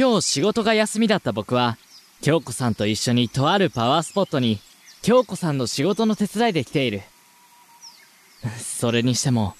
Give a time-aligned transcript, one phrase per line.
[0.00, 1.76] 今日仕事が休みだった僕は、
[2.22, 4.58] 京子さんと一緒にとあるパワースポットに、
[5.02, 7.02] 京子さんの仕事の手伝いで来ている。
[8.56, 9.54] それにしても、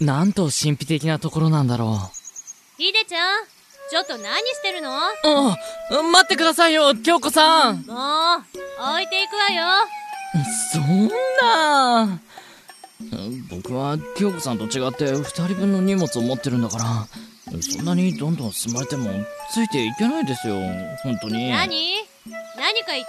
[0.00, 2.80] なんと神秘的なところなんだろう。
[2.80, 3.44] ひでちゃん、
[3.90, 4.92] ちょっと何してるの？
[4.94, 5.56] あ、
[6.12, 7.96] 待ってくださいよ、京子さんもう、
[8.88, 9.66] 置いていくわよ。
[10.72, 11.08] そん
[11.42, 12.20] な
[13.50, 16.84] 僕は京子さんと違って二人分の荷物を持ってるんだから
[17.60, 19.10] そんなにどんどん進まれても
[19.52, 20.56] ついていけないですよ。
[21.02, 21.50] 本当に。
[21.50, 21.94] 何？
[22.56, 23.06] 何か言っ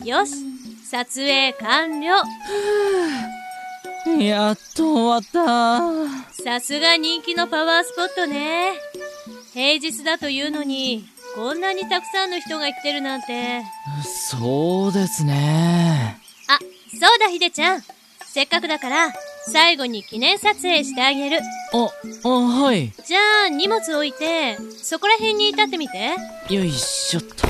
[0.00, 0.04] た？
[0.04, 0.32] よし
[0.90, 2.22] 撮影完了。
[4.22, 6.42] やっと終わった。
[6.42, 8.72] さすが人気のパワースポットね。
[9.54, 13.62] 平日だというのにこんなにたくさんの人が来てるなんて。
[14.30, 16.18] そうですね。
[16.48, 16.58] あ
[17.00, 17.82] そうだひでちゃん。
[18.26, 19.12] せっかくだから
[19.52, 21.40] 最後に記念撮影してあげる。
[21.72, 21.90] あ
[22.24, 22.92] あはい。
[23.04, 26.16] じゃあ荷物置いてそこら辺に立ってみて。
[26.50, 27.46] よいしょっと。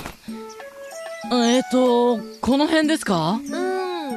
[1.37, 3.33] えっ、ー、とこの辺ですか？
[3.33, 4.11] うん。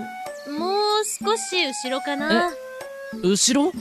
[0.58, 2.52] もう少し後ろかな。
[3.24, 3.72] 後ろ？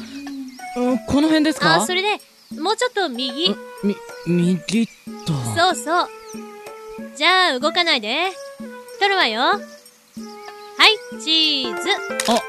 [1.09, 1.77] この辺ですか？
[1.77, 2.21] あそれで
[2.61, 3.55] もうちょっと右。
[3.83, 4.93] み右と。
[5.57, 6.09] そうそう。
[7.17, 8.27] じゃあ動かないで。
[9.01, 9.41] 撮るわよ。
[9.41, 11.89] はいチーズ。
[12.31, 12.41] あ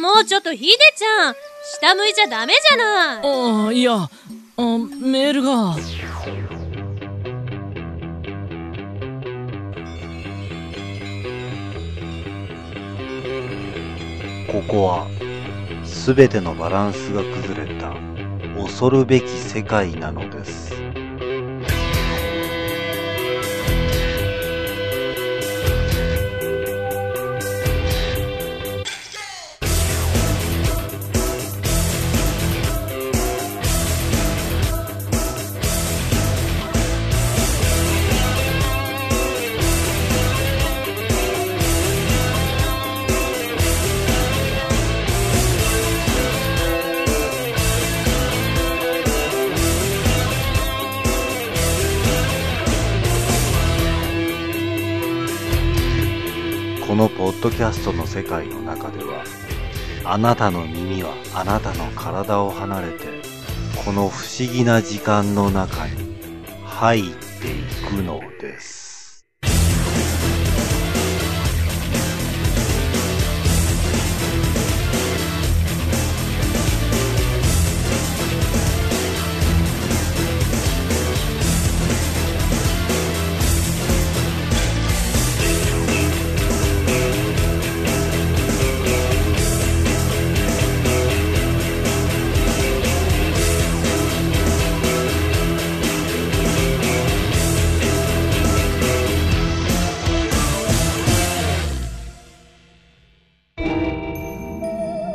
[0.00, 1.34] もうちょっとひでちゃん
[1.80, 4.08] 下向いちゃダメじゃないああいやあ
[4.56, 5.76] メールが
[14.50, 15.06] ここは
[15.84, 17.94] 全てのバランスが崩れた
[18.56, 20.72] 恐るべき世界なのです。
[56.92, 59.24] このポッドキャストの世界の中では、
[60.04, 63.06] あなたの耳はあなたの体を離れて、
[63.82, 66.14] この不思議な時間の中に
[66.66, 67.02] 入っ
[67.40, 68.81] ていくのです。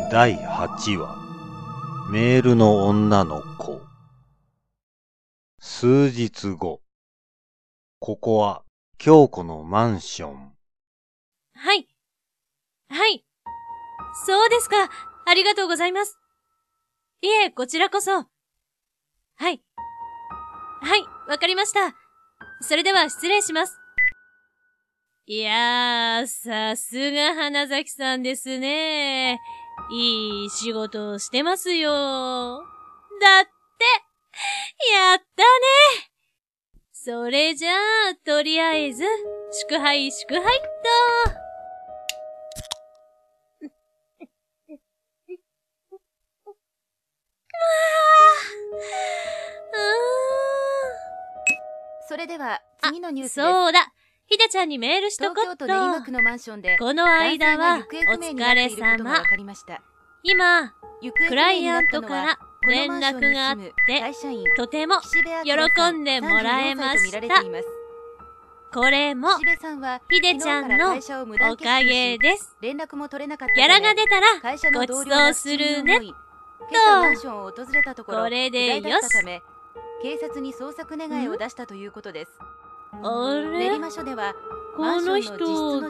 [0.10, 1.18] 第8話。
[2.10, 3.82] メールの女の子。
[5.60, 6.82] 数日後。
[8.00, 8.64] ここは
[8.98, 10.54] 京子のマンション。
[11.56, 11.90] はい。
[12.90, 13.26] はい。
[14.26, 14.90] そうですか。
[15.26, 16.18] ありがとうございます。
[17.22, 18.12] いえこちらこそ。
[18.14, 18.28] はい。
[19.36, 19.62] はい。
[21.28, 21.94] わかりました。
[22.62, 23.78] それでは失礼します。
[25.30, 29.42] いやー、さすが花崎さんですね。
[29.90, 31.92] いい仕事をしてますよ。
[31.92, 33.50] だって、
[34.94, 35.48] やったね
[36.92, 39.04] それじゃあ、とりあえず、
[39.70, 40.68] 祝杯祝杯っと。
[52.10, 53.36] それでは、次のニュース。
[53.36, 53.94] そうだ
[54.30, 55.66] ひでちゃんにメールしとこっと。
[55.66, 55.72] こ
[56.94, 59.24] の間は、お疲れ様。
[60.22, 60.74] 今、
[61.30, 63.72] クライアントから連絡があって、
[64.58, 64.96] とても
[65.46, 67.22] 喜んでもらえました。
[68.74, 69.46] これも、ひ
[70.22, 70.98] でちゃんの
[71.50, 72.58] おかげです。
[72.62, 72.78] ギャ
[73.66, 74.42] ラが出たら、
[74.74, 76.02] ごちそうするね。
[77.96, 79.08] と、これでよし。
[80.02, 82.32] 警察に捜索願いを出したということです。
[82.92, 83.70] あれ？
[83.70, 84.34] 練馬署では
[84.76, 85.82] この人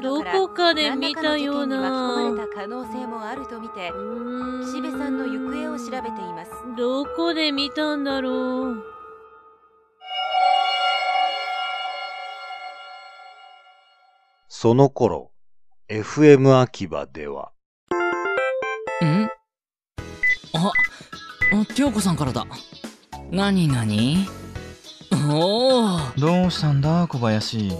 [0.00, 1.80] どこかで見たような。
[1.80, 3.92] 巻き込まれた可能性もあるとみて
[4.62, 6.50] 岸辺さんの行方を調べています。
[6.76, 8.82] どこで見たんだろう？
[14.48, 15.30] その頃
[15.88, 17.52] FM 秋葉では。
[19.04, 19.28] ん
[20.54, 20.72] あ
[21.74, 22.46] 京子さんからだ。
[23.30, 24.26] 何何
[25.28, 25.98] おお。
[26.18, 27.70] どうしたんだ小林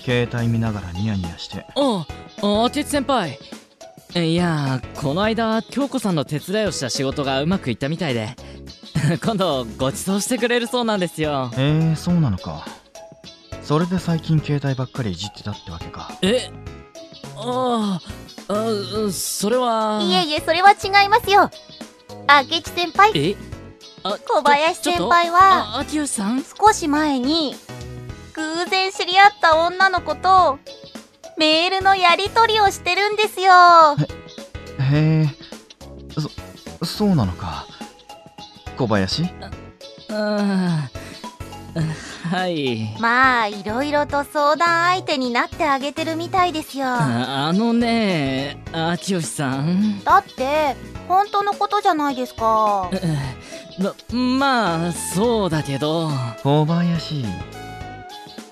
[0.00, 2.06] 携帯見ながらニヤニヤしてあ、
[2.42, 3.38] あてつ先輩。
[4.16, 8.34] いや、この間、京子さんの手伝いをした仕事がうまくいったみたいで、
[9.22, 11.50] 今度ご馳走してくれるそうなんですよ。
[11.54, 12.66] えー、そうなのか
[13.62, 16.50] それで最近携帯ばっかりいじってたってわけかえ
[17.36, 18.00] あ
[18.48, 20.00] あ、それは。
[20.02, 21.50] いえいえ、それは違いますよ。
[22.28, 23.36] 明智先輩、え
[24.02, 26.42] 小林先輩はあ、秋吉さん？
[26.42, 27.54] 少し前に、
[28.32, 30.58] 偶然知り合った女の子と、
[31.36, 33.52] メールのやり取りをしてるんですよ。
[34.90, 35.28] へえ
[36.80, 37.66] そそうなのか
[38.76, 39.24] 小林？
[40.10, 41.00] あー
[42.30, 42.96] はい。
[43.00, 46.86] まあ、いろいろと相談相手になってあげてるみたいですよ。
[46.86, 50.02] ああのね、秋吉さん。
[50.04, 50.74] だって、
[51.06, 52.90] 本当のことじゃないですか。
[53.80, 56.10] ま、まあ、そうだけど。
[56.42, 57.24] 小林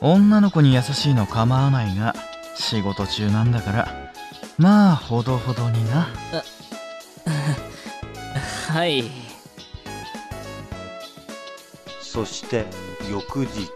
[0.00, 2.14] 女の子に優しいの構わないが
[2.54, 4.12] 仕事中なんだから
[4.56, 6.08] まあほどほどにな
[8.72, 9.04] はい。
[12.00, 12.64] そして
[13.10, 13.68] 翌日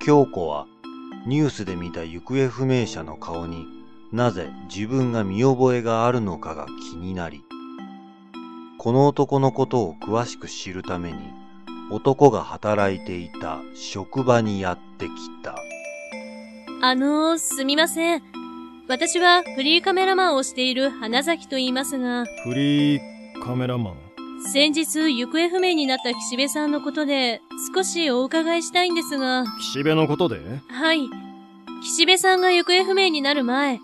[0.00, 0.66] 京子は
[1.26, 3.79] ニュースで見た行方不明者の顔に
[4.12, 7.44] なぜ自分が見覚えがあるのかが気になり
[8.78, 11.18] この男のことを詳しく知るために
[11.90, 15.10] 男が働いていた職場にやってき
[15.42, 15.54] た
[16.82, 18.22] あのー、すみません。
[18.88, 23.00] 私はフリーカメラマンをしている花崎と言いますが、フリー
[23.44, 23.96] カメラマン？
[24.50, 27.42] 先日行方不明になった岸辺さんのことで
[27.74, 30.40] 少しお伺いしたいんですが、岸辺のことで？
[30.68, 31.10] はい。
[31.82, 33.78] 岸辺さんが行方不明になる前、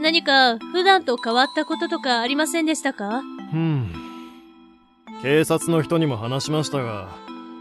[0.00, 3.20] 何か普段と変わったこととかありませんでしたか？
[3.52, 3.92] うん。
[5.22, 7.10] 警察の人にも話しましたが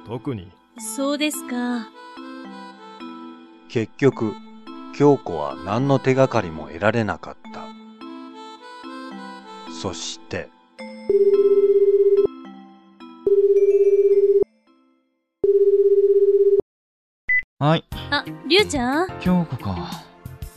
[0.08, 0.50] 特に。
[0.78, 1.90] そうですか。
[3.68, 4.34] 結局
[4.96, 7.66] 京子は何の手がかりも得られなかった。
[9.82, 10.50] そして。
[17.60, 17.84] はい。
[18.12, 19.20] あ、りゅうちゃん？
[19.20, 20.06] 京子か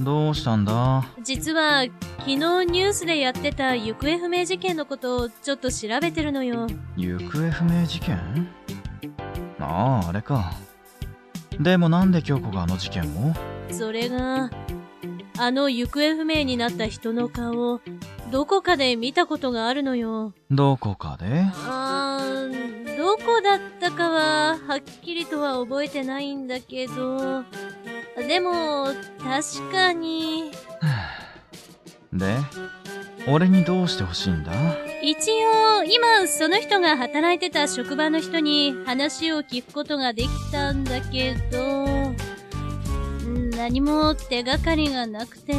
[0.03, 1.05] どうしたんだ？
[1.23, 1.85] 実は、
[2.19, 6.67] 昨日ニュースでやってた行方不明事件のことをちょっと調べてるのよ。
[6.97, 8.49] 行方不明事件？
[9.59, 10.53] あああれか。
[11.61, 13.35] でもなんで京子があの事件を？
[13.71, 14.51] それが、
[15.39, 17.81] あの行方不明になった人の顔、
[18.31, 20.33] どこかで見たことがあるのよ。
[20.51, 21.45] どこかで？
[21.67, 27.45] あー、どこだったかは、はっきりとは覚えてないんだけど、
[28.17, 28.87] でも、
[29.23, 30.53] 確かに、
[32.13, 32.37] で
[33.27, 34.53] 俺にどうしてほしいんだ？
[35.03, 42.13] 一応、今、その人が働いてた職場の人に話を聞くことができたんだけど、
[43.57, 45.55] 何も手がかりがなくて、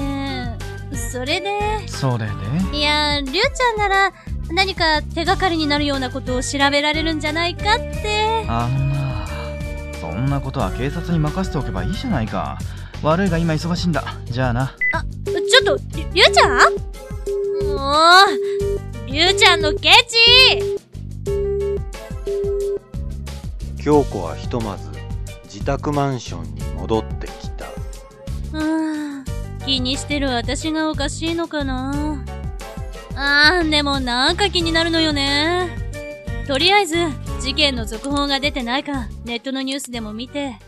[1.11, 2.27] それで、それ
[2.71, 2.77] で？
[2.77, 4.13] いや、りゅうちゃんなら、
[4.51, 8.45] 何か手がかりになるようなことを調べられるんじゃないかって。
[8.47, 8.92] あのな
[10.13, 12.59] そんなことは警察に任せておけばいいじゃないか。
[13.01, 14.03] 悪いが今忙しいんだ。
[14.25, 14.75] じゃあな。
[15.25, 16.49] ちょっと、りりゅうちゃん？
[17.75, 17.95] も
[19.07, 20.77] う、りゅうちゃんのケチ！
[23.83, 24.91] 京子はひとまず
[25.45, 27.65] 自宅マンションに戻ってきた。
[28.53, 29.25] うーん、
[29.65, 32.23] 気にしてる私がおかしいのかな？
[33.15, 35.75] あー、でもなんか気になるのよね。
[36.47, 36.95] とりあえず、
[37.43, 40.51] 事件の続報が出てないか、ネットのニュースでも見て。
[40.51, 40.59] ん？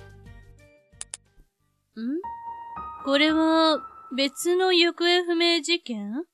[3.06, 3.80] これは、
[4.14, 6.26] 別の行方不明事件？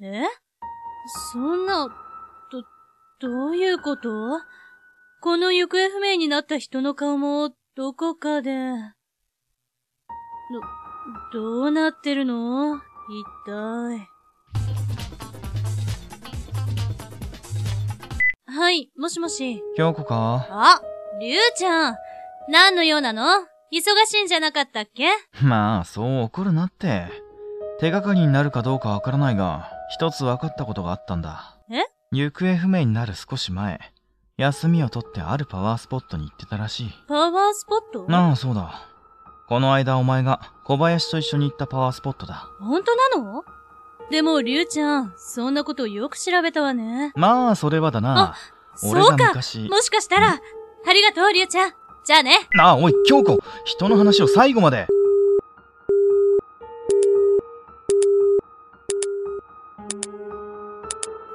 [0.00, 0.24] え？
[1.32, 1.86] そんな、
[2.50, 2.64] ど、
[3.20, 4.10] どういうこと？
[5.20, 8.50] この行方不明になった人の顔も、どこかで。
[11.32, 12.78] ど、どうなってるの？
[12.78, 12.80] 一
[13.46, 14.08] 体。
[18.54, 19.62] はい、もしもし。
[19.78, 20.46] 京子か？
[20.50, 20.82] あ、
[21.18, 21.96] りゅうちゃん。
[22.50, 23.22] 何の用なの？
[23.72, 25.06] 忙しいんじゃなかったっけ？
[25.42, 27.06] まあそう怒るなって。
[27.80, 31.56] 手がかりになるかどうかわからないが一つ分かったことがあったんだ。
[31.70, 31.84] え？
[32.14, 33.80] 行方不明になる少し前。
[34.36, 36.90] 休みを取ってあるパワースポットに行ってたらしい。
[37.08, 38.06] パワースポット？
[38.14, 38.86] ああそうだ。
[39.48, 42.48] この間お前が小林と一緒に行ったパワースポットだ。
[42.60, 43.44] 本当なの？
[44.12, 47.12] でも、りゅうちゃん、そんなことよく調べたわね。
[47.16, 48.34] まあ、それはだな。
[48.34, 48.36] あ、
[48.76, 49.32] そうか。
[49.34, 49.40] も
[49.80, 50.38] しかしたら、
[50.86, 51.72] ありがとう、りゅうちゃん。
[52.04, 52.46] じゃあね。
[52.52, 53.38] なあ、おい、京子。
[53.64, 54.86] 人の話を最後まで。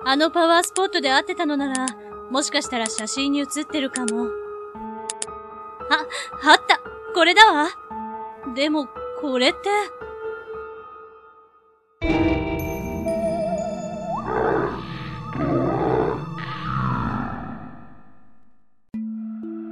[0.06, 1.88] あのパワースポットで会ってたのなら、
[2.30, 4.28] もしかしたら写真に写ってるかも。
[5.90, 6.06] あ、
[6.52, 6.80] あった
[7.16, 7.70] これだわ
[8.56, 8.88] でも、
[9.20, 9.97] これって。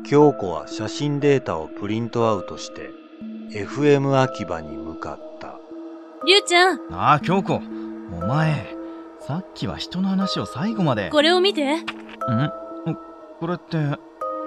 [0.07, 2.91] 京子は写真データをプリントアウトして
[3.49, 5.59] FM 秋葉に向かった。
[6.27, 7.55] りゅうちゃん、ああ京子。
[7.55, 7.59] お
[8.27, 8.75] 前
[9.19, 11.09] さっきは人の話を最後まで。
[11.09, 11.77] これを見て。
[11.77, 11.83] ん？
[13.39, 13.77] これって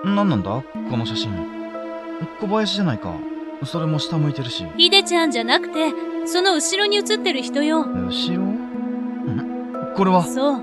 [0.04, 0.62] 何なんだ？
[0.90, 1.32] この写真。
[2.40, 3.12] 小林じゃないか。
[3.64, 4.64] それも下向いてるし。
[4.76, 5.92] ひでちゃんじゃなくて、
[6.26, 7.82] その後ろに写ってる人よ。
[7.82, 8.42] 後ろ？
[8.44, 9.94] ん？
[9.96, 10.22] これは？
[10.22, 10.62] そう。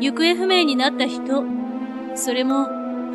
[0.00, 1.44] 行方不明になった人。
[2.16, 2.68] それも、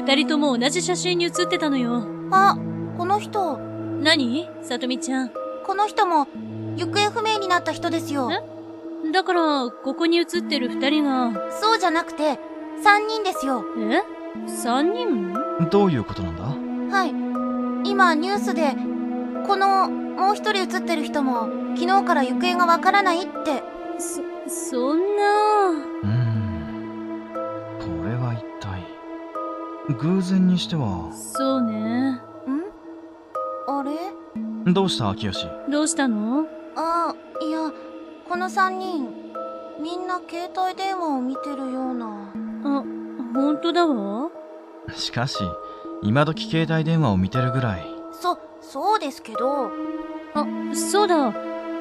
[0.10, 2.04] 二人とも同じ写真に写ってたのよ。
[2.32, 2.58] あ、
[2.98, 3.60] この人、
[4.02, 4.50] 何？
[4.64, 5.32] さとみちゃん。
[5.64, 6.26] この人も、
[6.78, 8.28] 行方不明になった人ですよ。
[8.32, 9.12] え？
[9.12, 12.40] だから、ここに写ってる二人が、そうじゃなくて、
[12.84, 13.64] 三人ですよ。
[13.78, 14.02] え？
[14.48, 15.32] 三人
[15.70, 16.98] どういうことなんだ？
[16.98, 17.10] はい。
[17.88, 18.76] 今、ニュースで、
[19.46, 23.62] この、もう一人写ってる人も、昨日から行方がわからないって。
[24.00, 24.24] そ、
[24.72, 25.70] そんな。
[25.70, 26.19] うーん？
[29.98, 32.12] 偶然にしてはそうね。
[32.12, 32.22] ん？
[33.68, 34.72] あれ？
[34.72, 35.48] どうした秋吉？
[35.70, 36.46] どうしたの？
[36.76, 37.72] ああ、いや、
[38.28, 39.08] この三人、
[39.82, 42.32] みんな携帯電話を見てるような。
[42.64, 42.84] あ、
[43.34, 44.30] ほんとだわ。
[44.96, 45.38] しかし
[46.02, 49.72] 今時携帯電話を見てるぐらいそ、そうですけど、
[50.34, 51.32] あ、そうだ。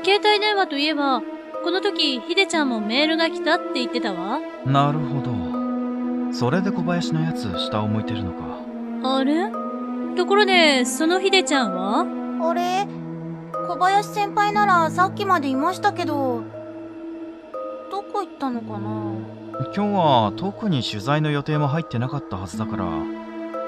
[0.02, 1.20] 携帯電話といえば、
[1.64, 4.40] この時、ひでちゃんもメールが来たって言ってたわ。
[4.64, 5.27] なるほど
[6.38, 8.61] それで小林のやつ下を向いてるのか。
[9.02, 9.50] あれ？
[10.14, 12.07] ところで、そのひでちゃんは？
[12.49, 12.87] あれ？
[13.66, 16.45] 小林先輩ならさっきまでいましたけど、
[17.90, 19.16] どこ行ったのかな？
[19.64, 22.87] 今日は特に取材の予定も入ってなかったはずだから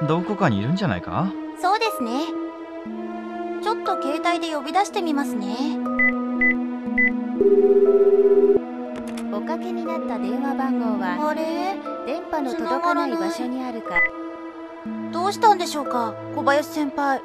[0.07, 1.33] どこかにいるんじゃないか？
[1.61, 2.27] そうですね。
[3.65, 5.57] ちょっと携帯で呼び出してみますね。
[9.33, 11.75] おかけになった電話番号はあれ？
[12.07, 13.95] 電波の届かない場所にあるか
[15.13, 17.21] どうしたんでしょうか小林先輩。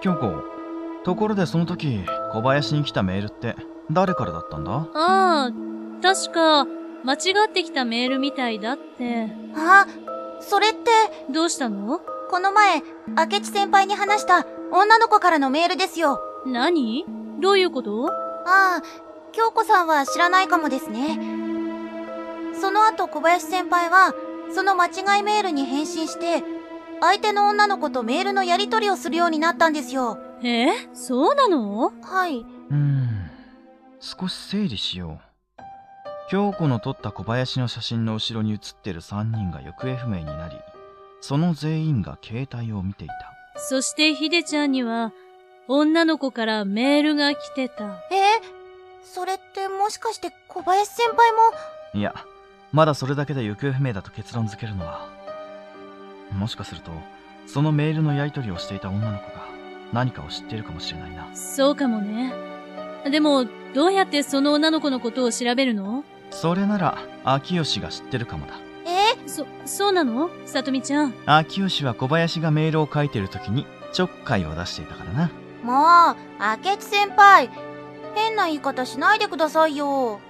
[0.00, 0.42] 京子
[1.04, 3.56] ところでその時小林に来たメールって
[3.90, 4.72] 誰からだったんだ？
[4.72, 5.50] ああ、
[6.00, 6.64] 確か、
[7.04, 7.16] 間違
[7.48, 9.28] ってきたメールみたいだって。
[9.56, 9.86] あ、
[10.40, 10.78] それって、
[11.30, 12.00] どうしたの？
[12.30, 16.20] この前、明智先輩に話した女の子からのメールですよ。
[16.46, 17.04] 何？
[17.40, 18.08] どういうこと？
[18.46, 18.82] ああ、
[19.32, 21.18] 京子さんは知らないかもですね。
[22.60, 24.14] その後小林先輩は、
[24.54, 26.42] その間違いメールに返信して、
[27.00, 30.18] 相手の女の子とメールのやり取りをするようになったんですよ。
[30.44, 30.68] え？
[30.94, 31.92] そうなの？
[32.02, 32.38] はい。
[32.38, 33.30] うーん。
[33.98, 35.20] 少し整理しよ
[35.58, 35.62] う。
[36.30, 40.56] 京子の撮った小林の写真の後ろに写ってる3人が行方不明になり
[41.20, 43.14] その全員が携帯を見ていた。
[43.56, 45.12] そしてひでちゃんには、
[45.68, 47.84] 女の子からメールが来てた。
[48.10, 48.40] え？
[49.02, 51.38] それってもしかして小林先輩も、
[51.94, 52.14] いや
[52.72, 55.08] まだそれだけで行方不明だと結論付けるのは
[56.32, 56.90] もしかすると
[57.46, 59.46] そのメールのやり取りをしていた女の子が
[59.92, 62.32] 何かを知っているかもしれないなそうかもね。
[63.10, 66.04] でも、どうやってその女の子のことを調べるの？
[66.30, 68.54] それなら秋吉が知ってるかもだ
[68.86, 69.28] え？
[69.28, 70.30] そ、そうなの？
[70.46, 71.14] さとみちゃん。
[71.26, 75.30] 秋吉は小林がメールを書いてる時にちょっかいを出していたからな
[75.62, 76.16] もう、
[76.64, 77.50] 明智先輩、
[78.14, 80.20] 変な言い方しないでくださいよ。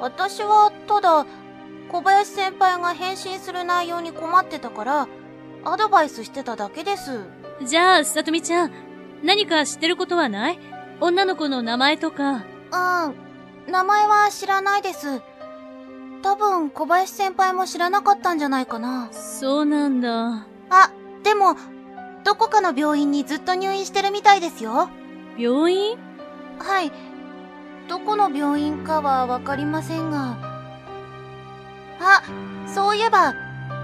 [0.00, 1.26] 私は、ただ、
[1.88, 5.08] 小林先輩が返信する内容に困ってたから、
[5.64, 7.20] アドバイスしてただけです。
[7.62, 8.72] じゃあ、さとみちゃん、
[9.22, 10.58] 何か知ってることはない？
[11.00, 12.32] 女の子の名前とか。
[12.32, 12.42] うん、
[13.72, 15.22] 名前は知らないです。
[16.22, 19.08] 多分、小林先輩も知らなかったんじゃないかな。
[19.12, 20.46] そうなんだ。
[20.70, 20.90] あ、
[21.22, 21.56] でも、
[22.24, 24.88] どこかの病院にずっと入院してるみたいですよ。
[25.38, 25.98] 病院？
[26.58, 26.92] はい。
[27.88, 30.36] どこの病院かはわかりませんが。
[32.00, 32.22] あ、
[32.66, 33.34] そういえば、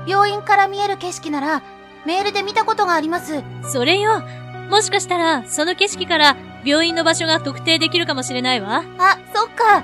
[0.06, 1.62] 病院から見える景色なら、
[2.06, 3.42] メールで見たことがあります。
[3.62, 4.22] それよ。
[4.70, 8.84] もしかしたら、その景色から病院の場所が特定できるかもしれないわ。
[8.98, 9.82] あ、そっか。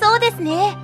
[0.00, 0.76] そうですね。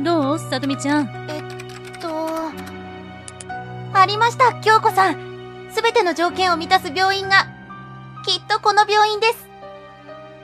[0.00, 0.38] どう？
[0.38, 1.08] さとみちゃん。
[1.28, 2.08] えっと、
[3.92, 5.29] ありました、京子さん。
[5.72, 7.46] すべての条件を満たす病院が、
[8.24, 9.48] きっとこの病院です。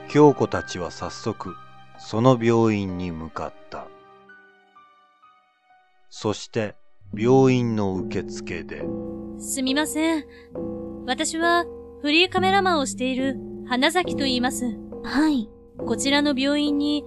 [0.09, 1.55] 京子たちは早速、
[1.99, 3.87] その病院に向かった。
[6.11, 6.77] そして、
[7.15, 8.85] 病院の受付で、
[9.39, 10.25] すみません。
[11.07, 11.65] 私は、
[12.03, 13.37] フリーカメラマンをしている
[13.69, 14.77] 花崎と言います。
[15.03, 15.49] はい。
[15.79, 17.05] こちらの病院に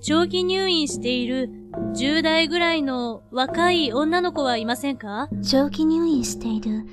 [0.00, 1.50] 長期入院している
[1.96, 5.28] 10代ぐらいの若い女の子はいませんか？
[5.42, 6.86] 長期入院している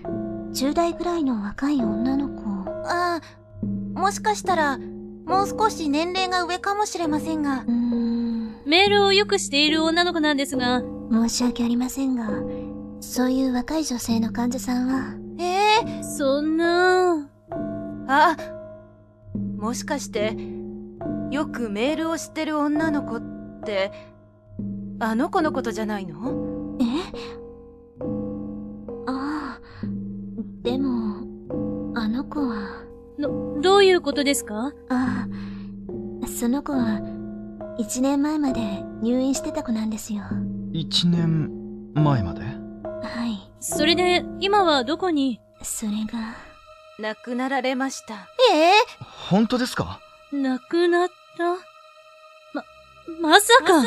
[0.53, 2.43] 10代ぐらいの若い女の子。
[2.85, 7.63] ああ、もしかしたら、もう少し年齢が上かもしれませんが。
[7.63, 8.63] ん。
[8.65, 12.29] メールをよくしている女の子なんですが、申し訳ありませんが、
[12.99, 15.15] そういう若い女性の患者さんは。
[15.39, 17.29] ええそんな
[18.07, 18.35] あ、
[19.57, 20.35] もしかして、
[21.31, 23.21] よくメールをしてる女の子っ
[23.63, 23.91] て、
[24.99, 26.77] あの子のことじゃないの？
[26.81, 27.38] え？
[32.29, 32.83] 子は、
[33.19, 34.71] ど、どういうことですか？
[34.89, 35.27] あ
[36.23, 37.01] あ、その子は、
[37.77, 38.61] 一年前まで
[39.01, 40.23] 入院してた子なんですよ。
[40.73, 42.41] 1年前まで？
[42.41, 43.51] はい。
[43.59, 45.41] それで、今はどこに？
[45.61, 46.35] それが、
[46.99, 48.27] 亡くなられました。
[48.53, 48.71] ええ？
[49.29, 49.99] 本当ですか？
[50.31, 51.43] 亡くなった？
[52.53, 52.63] ま、
[53.31, 53.83] まさか。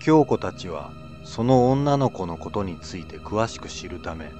[0.00, 0.90] 京子たちは
[1.24, 4.32] その女の子のことについて詳しく知るため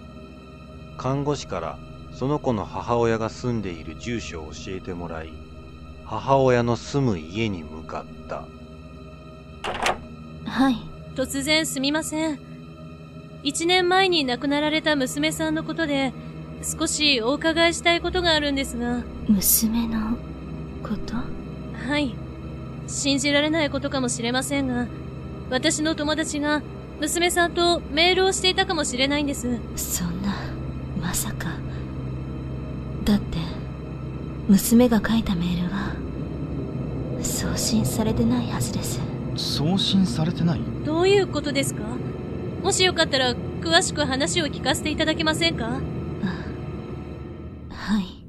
[0.97, 1.79] 看護師から
[2.13, 5.33] その子の母親が住んでいる住所を教えてもらい
[6.05, 8.47] 母親の住む家に向かった
[10.47, 10.77] はい。
[11.15, 12.39] 突然すみません。
[13.43, 16.13] 一年前に亡くなられた娘さんのことで、
[16.63, 19.05] 少しお伺いしたいことがあるんですが。
[19.29, 20.17] 娘の
[20.83, 21.17] こと？
[21.17, 22.15] はい。
[22.87, 24.87] 信じられないことかもしれませんが、
[25.51, 26.63] 私の友達が
[27.05, 29.61] 娘さんとメールをしていたかもしれないんです。
[29.77, 30.35] そんな、
[30.99, 31.49] まさか。
[33.05, 33.37] だって、
[34.49, 35.95] 娘が書いたメールは、
[37.23, 39.01] 送信されてないはずです。
[39.37, 40.61] 送信されてない？
[40.87, 41.83] どういうことですか？
[42.63, 45.83] もしよかったら、詳しく話を聞かせていただけませんか？
[47.69, 48.25] はい。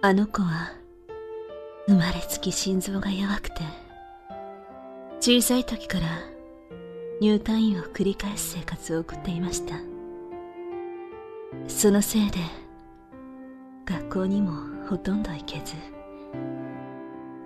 [0.00, 0.72] あの子は、
[1.86, 3.81] 生まれつき心臓が弱くて、
[5.24, 6.06] 小さい時から
[7.20, 9.76] 入退院を繰り返す生活を送っていました。
[11.68, 12.38] そのせいで、
[13.84, 14.50] 学校にも
[14.88, 15.74] ほとんど行けず、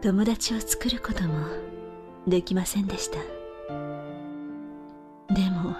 [0.00, 1.34] 友達を作ることも
[2.26, 3.18] できませんでした。
[5.34, 5.76] でも、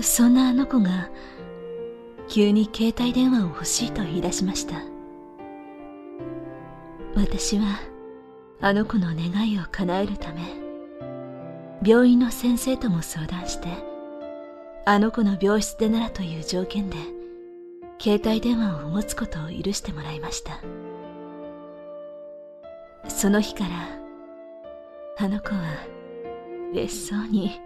[0.00, 1.10] そんなあの子が、
[2.26, 4.76] 急に携帯電話を欲しいと言い出しました。
[7.14, 7.93] 私は、
[8.66, 10.40] あの子の願いを叶えるため、
[11.86, 13.68] 病院の先生とも相談して、
[14.86, 16.96] あの子の病室でならという条件で、
[18.00, 20.62] 携帯電話を持つことを許してもらいました。
[23.06, 23.70] その日から、
[25.18, 25.60] あの子は、
[26.72, 27.60] 嬉しそうに、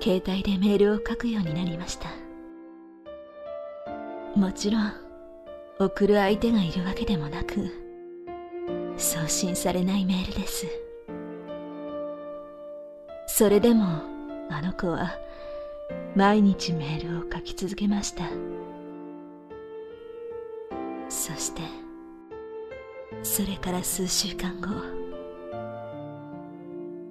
[0.00, 2.08] 携帯でメールを書くようになりました。
[4.34, 4.92] もちろん、
[5.78, 7.83] 送る相手がいるわけでもなく、
[8.96, 10.66] 送信されないメールです。
[13.26, 13.84] それでも、
[14.50, 15.18] あの子は、
[16.14, 18.24] 毎日メールを書き続けました。
[21.08, 21.62] そして、
[23.22, 24.68] それから数週間後、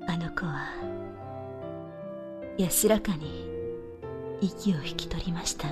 [0.07, 0.69] あの子は、
[2.57, 3.49] 安らかに
[4.39, 5.67] 息を引き取りました。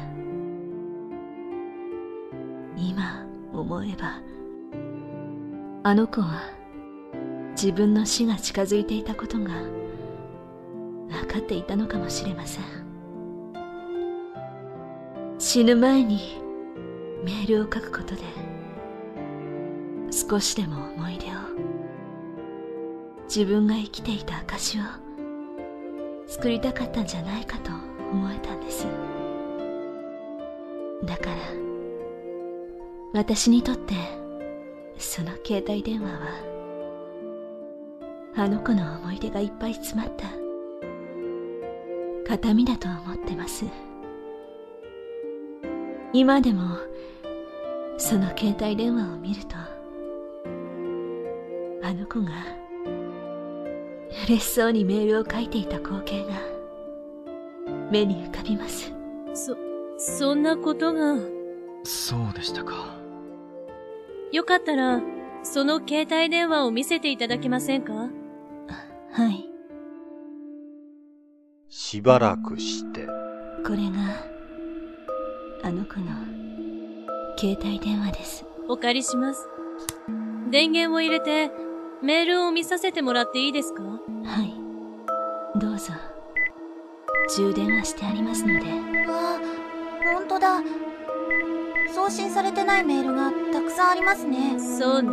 [2.75, 4.19] 今思えば、
[5.83, 6.43] あの子は
[7.51, 9.49] 自分の死が近づいていたことが
[11.09, 12.81] 分かっていたのかもしれません。
[15.41, 16.39] 死ぬ前に
[17.25, 18.21] メールを書くことで
[20.11, 21.29] 少しでも思い出を
[23.23, 24.83] 自分が生きていた証を
[26.27, 27.71] 作りたかったんじゃないかと
[28.11, 28.85] 思えたんです
[31.05, 31.37] だから
[33.13, 34.20] 私にとって
[35.01, 36.17] その携帯電話は
[38.35, 40.27] あの子の思い出がいっぱい詰まった
[42.29, 43.65] 形見だと思ってます。
[46.13, 46.77] 今でも
[47.97, 49.55] その携帯電話を見ると
[51.83, 52.31] あの子が
[54.27, 56.33] 嬉しそうにメールを書いていた光景が
[57.89, 58.93] 目に浮かびます。
[59.33, 59.57] そ、
[59.97, 61.15] そんなことが。
[61.83, 63.00] そうでしたか
[64.31, 65.01] よかったら、
[65.43, 67.93] その携帯電話を見せていただけませんか？
[67.93, 69.49] はい。
[71.67, 73.05] しばらくして。
[73.65, 74.25] これが
[75.63, 76.05] あの子の
[77.37, 78.45] 携帯電話です。
[78.67, 79.47] お借りします。
[80.49, 81.51] 電源を入れて、
[82.01, 83.83] メールを見させてもらっていいですか？
[83.83, 83.99] は
[84.43, 84.53] い。
[85.59, 85.93] どうぞ。
[87.35, 88.65] 充電はしてありますので。
[89.09, 89.39] わあ
[90.13, 90.61] 本当だ
[91.93, 95.09] 送信されてないメールがたくさんありますねそうね。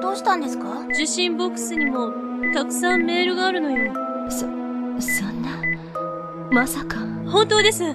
[0.00, 0.86] どうしたんですか？
[0.94, 2.12] 受信ボックスにも
[2.54, 3.92] たくさんメールがあるのよ。
[4.30, 5.50] そそんな
[6.50, 6.96] まさか
[7.30, 7.84] 本当です。
[7.84, 7.94] あ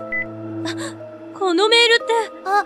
[1.34, 2.06] このメールっ
[2.46, 2.64] あ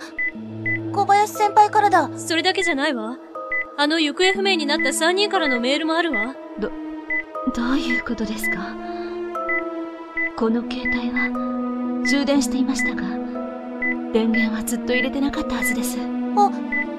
[0.92, 3.16] 小林先輩からだて、それだけじゃないわ。
[3.76, 6.34] あの行方不明になった3人からのメールもあるわ。
[6.58, 6.70] ど
[7.62, 8.76] ういうことですか？
[10.36, 11.30] この携帯は
[12.06, 13.02] 充電していましたが
[14.12, 15.98] 電源はずっと入れてなかったはずです。
[16.34, 16.50] ほ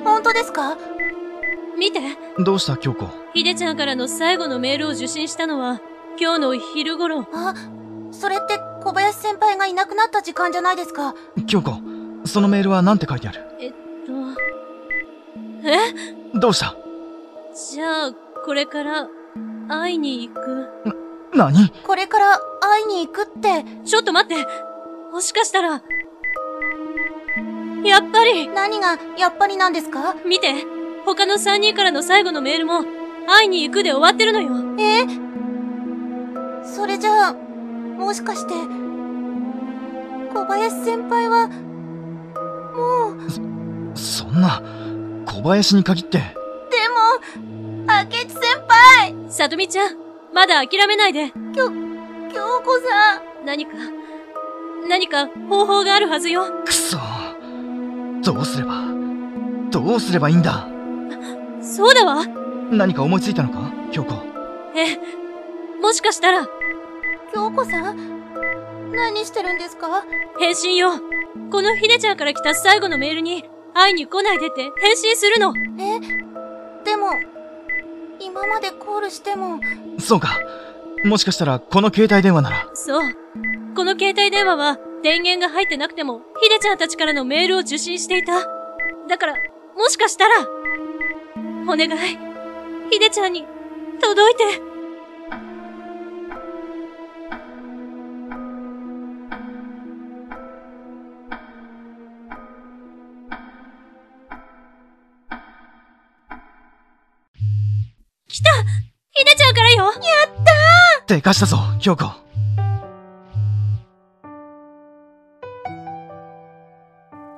[0.04, 0.78] 本当ですか？
[1.78, 2.02] 見て、
[2.44, 3.08] どうした京子？
[3.34, 5.82] ひでちゃんからの最後のメールを受信したのは、
[6.20, 7.28] 今日の昼頃。
[7.34, 7.54] あ
[8.12, 11.16] それって小林先輩がいなくなった時間じゃないですか？
[11.48, 11.72] 京子
[12.26, 13.42] そのメールは何て書いてある？
[13.60, 14.14] えっと、
[15.68, 16.40] え？
[16.40, 16.76] どうした？
[17.74, 18.14] じゃあ、
[18.46, 19.08] これから、
[19.68, 20.68] 会いに行く？
[21.34, 21.70] 何？
[21.86, 23.66] これから会いに行くって。
[23.86, 24.46] ちょっと待って。
[25.12, 25.82] もしかしたら、
[27.84, 28.48] やっぱり。
[28.48, 30.16] 何がやっぱりなんですか？
[30.26, 30.54] 見て。
[31.06, 32.84] 他の3人からの最後のメールも、
[33.28, 34.52] 会いに行くで終わってるのよ。
[34.80, 35.06] え？
[36.64, 38.54] それじゃあもしかして
[40.34, 43.14] 小林先輩はも
[43.94, 43.98] う。
[43.98, 44.62] そんな
[45.26, 46.18] 小林に限って。
[46.20, 46.24] で
[46.90, 47.20] も
[47.88, 49.16] 明智先輩。
[49.30, 49.98] さとみちゃん、
[50.34, 51.32] まだ諦めないで。
[51.56, 51.72] 京子
[52.88, 53.46] さん。
[53.46, 53.72] 何か、
[54.88, 56.46] 何か方法があるはずよ。
[56.66, 56.98] くそ
[58.32, 58.84] どうすれば
[59.72, 60.68] どうすればいいんだ？
[61.64, 62.24] そうだわ。
[62.70, 63.72] 何か思いついたのか？
[63.92, 64.14] 京子。
[64.76, 65.00] ええ、
[65.82, 66.48] もしかしたら、
[67.34, 70.06] 京子さん何してるんですか？
[70.40, 70.92] 返信よ。
[71.52, 75.52] このひでちゃんから来た最後のメールに、会いに来ないでって返信するの。
[75.80, 76.00] え
[76.86, 77.08] でも
[78.20, 79.60] 今までコールしても。
[79.98, 80.38] そうか。
[81.04, 82.70] もしかしたらこの携帯電話なら。
[82.76, 83.02] そう。
[83.76, 88.34] この携帯電話は電源が入ってなくても、ひでちゃんたちからのメールを受信していた。
[89.08, 89.34] だから、
[89.78, 90.46] もしかしたら、
[91.64, 91.90] お願い、
[92.92, 93.46] ひでちゃんに
[94.02, 94.62] 届いて。
[108.28, 108.52] 来た！
[109.12, 109.86] ひでちゃんからよ。
[109.86, 109.94] やっ
[111.08, 111.16] たー！
[111.16, 112.06] でかしたぞ京子。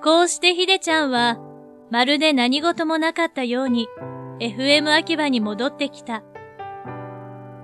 [0.03, 1.37] こうしてひでちゃんは、
[1.91, 3.87] まるで何事もなかったように、
[4.39, 6.23] FM 秋葉に戻ってきた。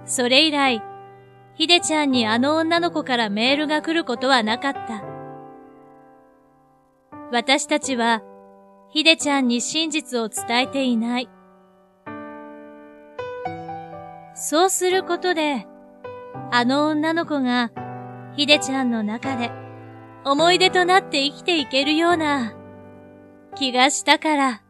[0.05, 0.83] それ以来、
[1.55, 5.03] ひでちゃんにあの女の子からメールが来ることはなかった。
[7.31, 8.21] 私たちは、
[8.91, 11.29] ひでちゃんに真実を伝えていない。
[14.35, 15.65] そうすることで、
[16.51, 17.71] あの女の子が、
[18.35, 19.49] ひでちゃんの中で、
[20.29, 22.53] 思い出となって生きていけるような
[23.55, 24.61] 気がしたから。